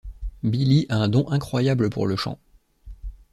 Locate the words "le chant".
2.07-2.39